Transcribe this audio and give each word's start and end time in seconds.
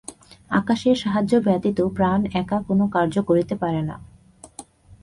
আকাশের 0.51 0.95
সাহায্য 0.95 1.33
ব্যতীত 1.39 1.79
প্রাণ 1.95 2.19
একা 2.33 2.57
কোন 2.61 2.79
কার্য 2.87 3.15
করিতে 3.21 3.55
পারে 3.55 3.81
না। 3.81 3.95